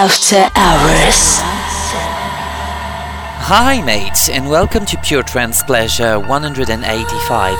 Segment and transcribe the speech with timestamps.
[0.00, 1.40] After Hours.
[3.50, 7.56] Hi, mates, and welcome to Pure Trance Pleasure 185.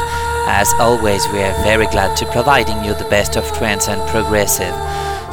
[0.47, 4.73] As always, we are very glad to providing you the best of trance and progressive.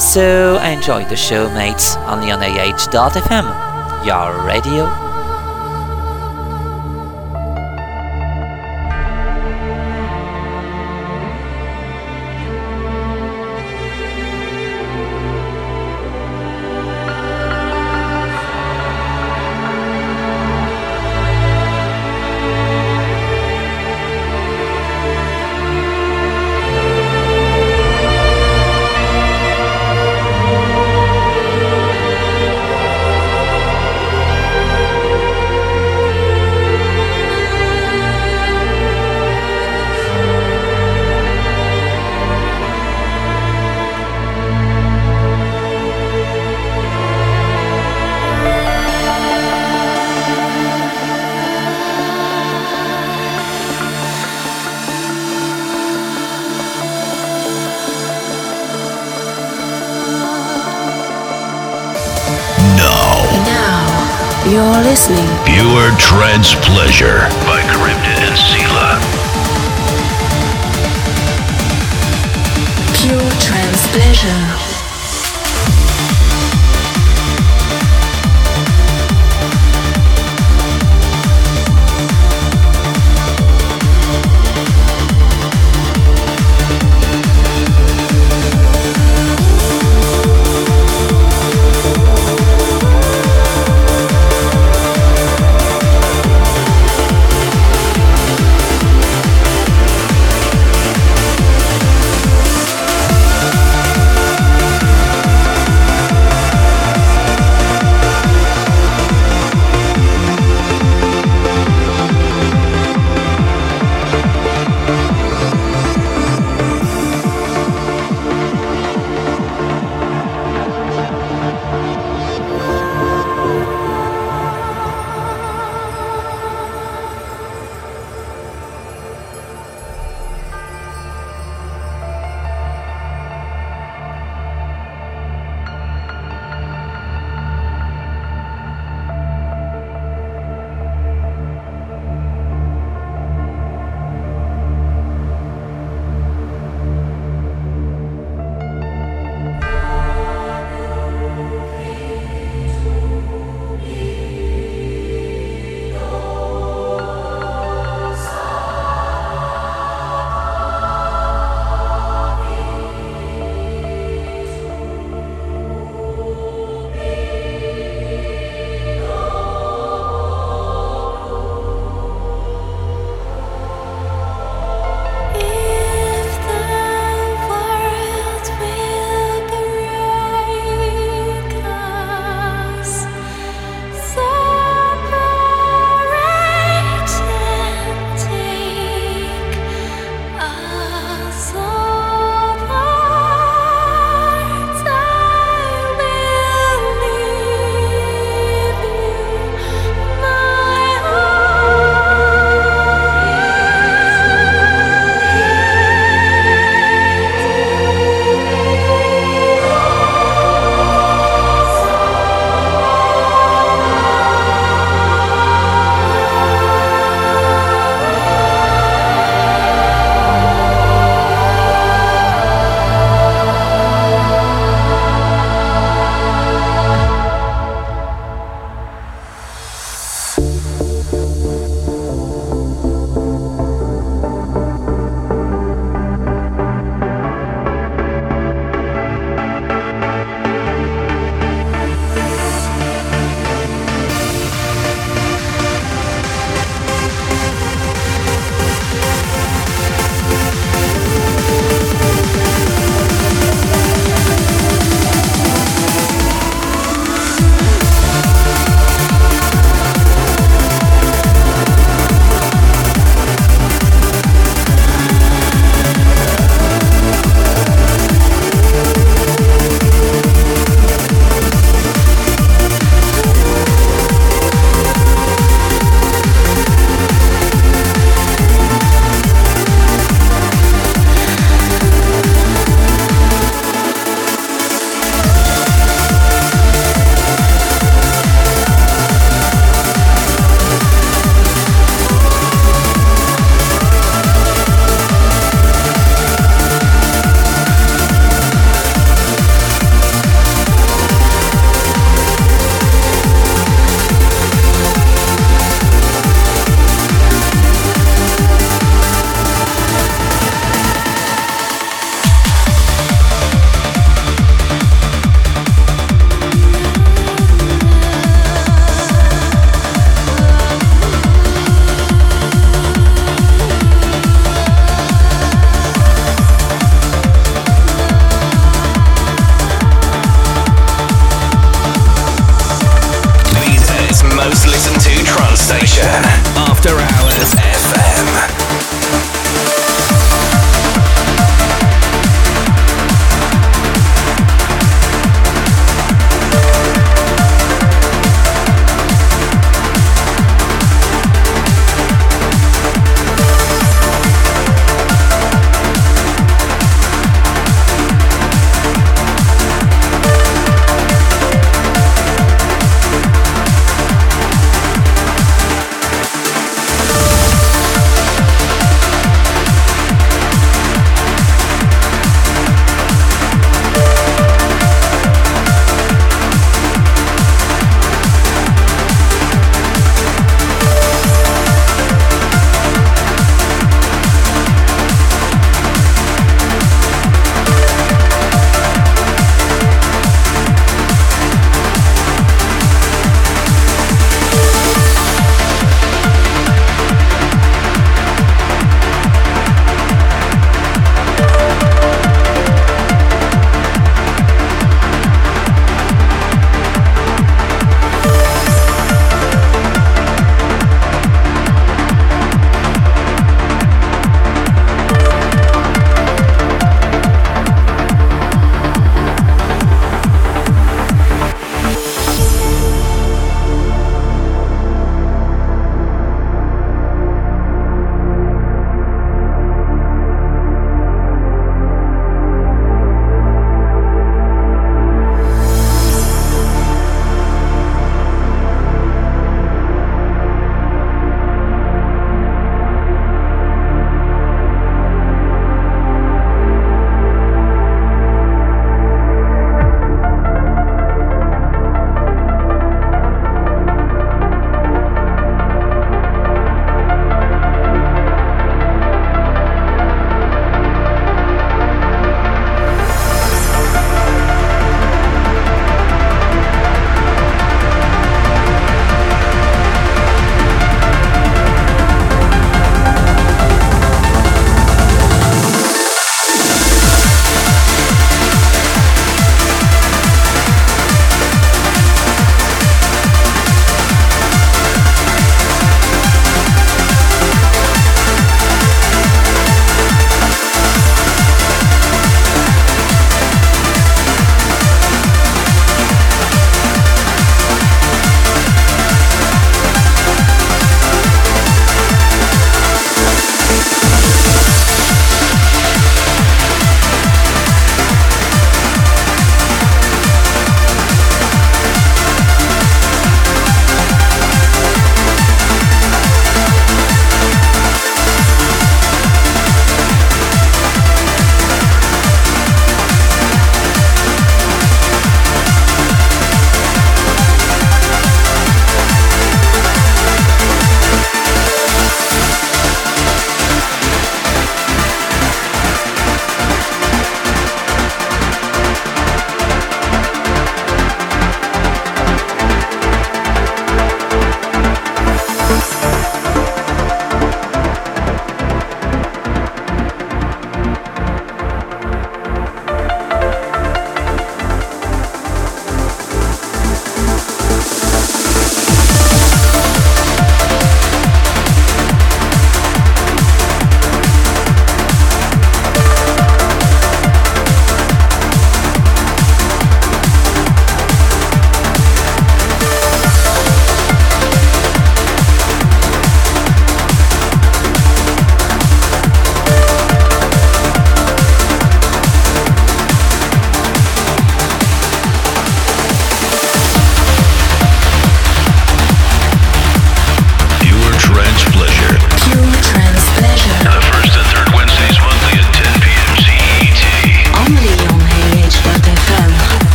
[0.00, 5.03] So enjoy the show, mates, only on AH.fm, your radio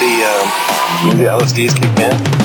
[0.00, 2.39] the, um, the LSDs kicked in.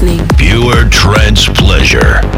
[0.00, 0.26] listening.
[0.36, 2.29] Pure trance pleasure.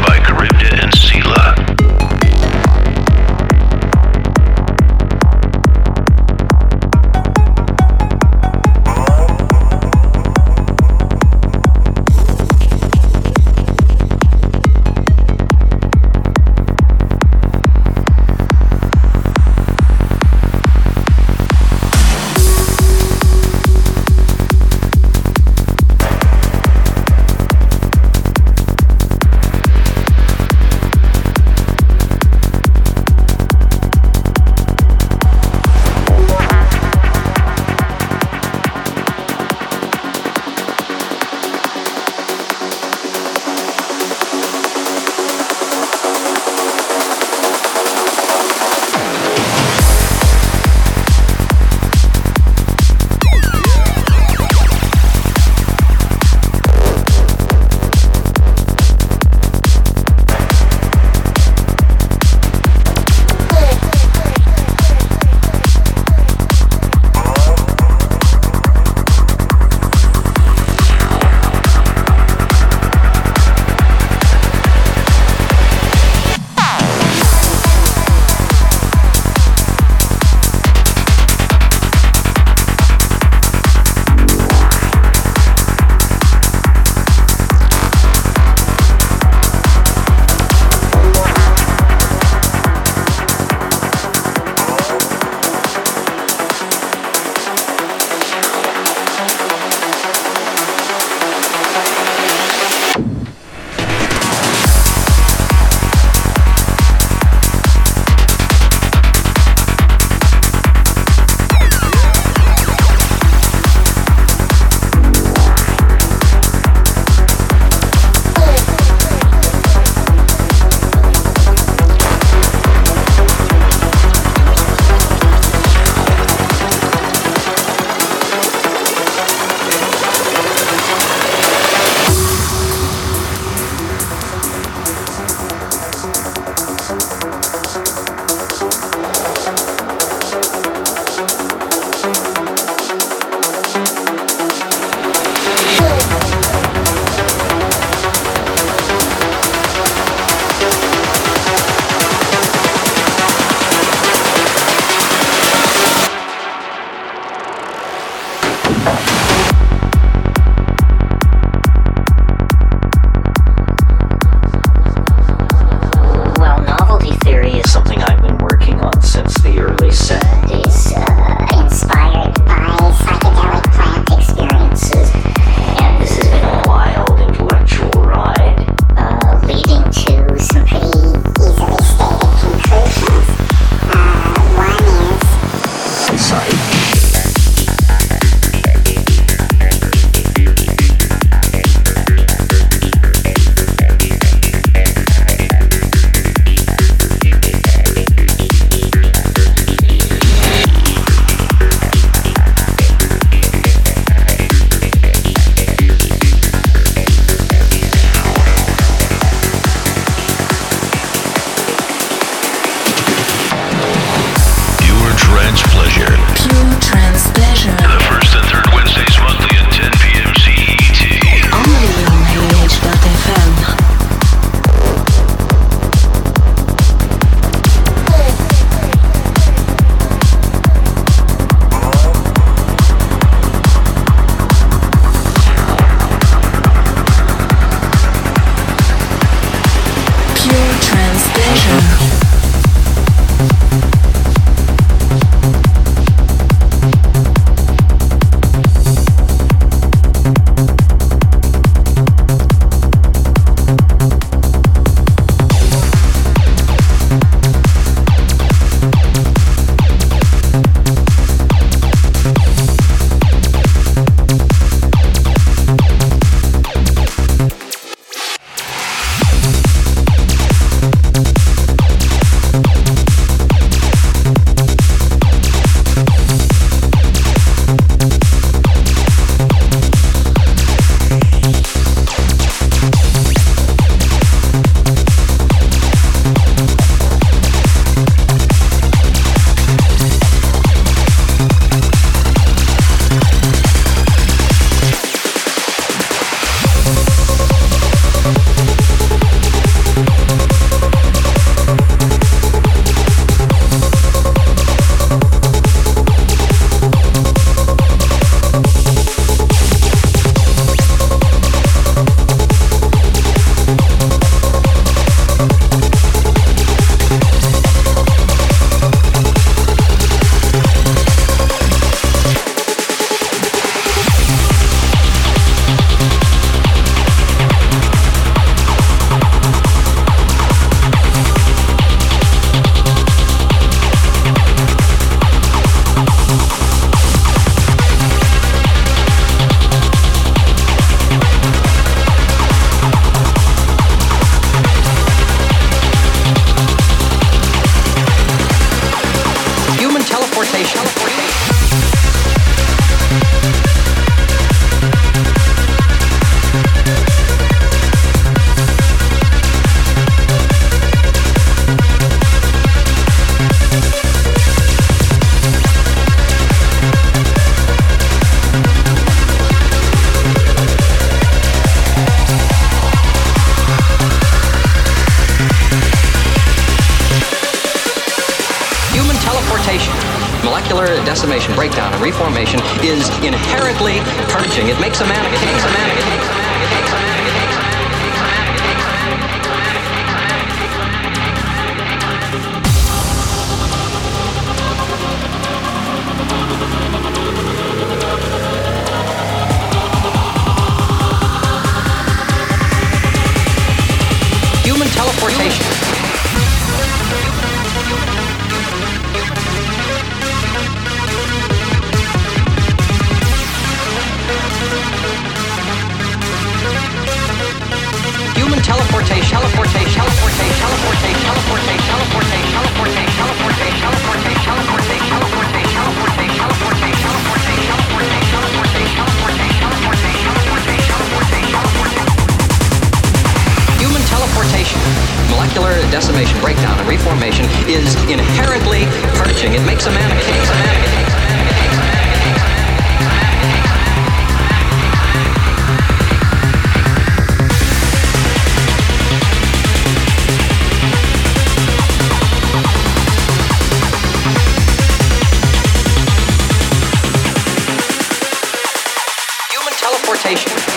[460.23, 460.72] conversation.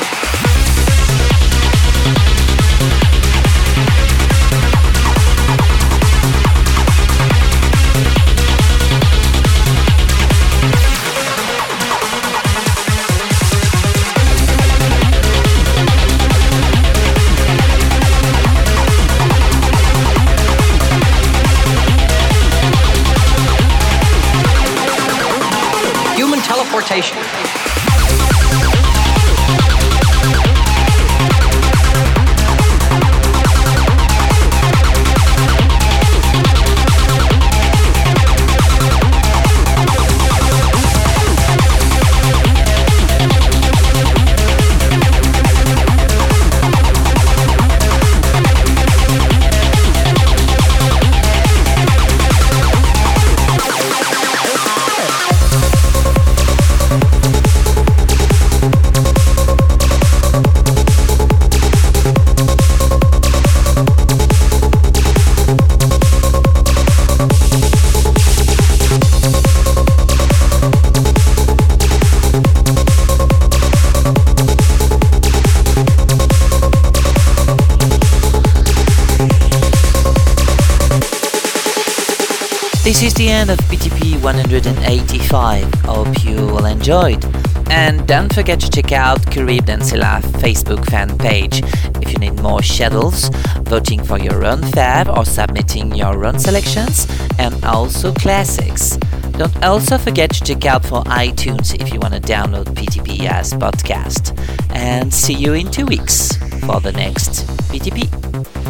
[88.47, 91.65] Forget to check out Carib Dancila Facebook fan page
[92.01, 93.29] if you need more schedules,
[93.63, 97.09] voting for your own fab or submitting your own selections,
[97.41, 98.99] and also classics.
[99.33, 103.53] Don't also forget to check out for iTunes if you want to download PTP as
[103.53, 104.39] podcast.
[104.71, 106.37] And see you in two weeks
[106.67, 108.07] for the next PTP.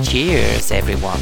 [0.09, 1.21] Cheers, everyone.